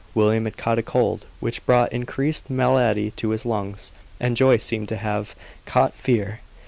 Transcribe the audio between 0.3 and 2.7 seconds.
had caught a cold, which brought increased